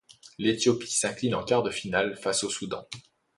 [0.39, 2.87] L'Éthiopie s'incline en quart de finale face au Soudan.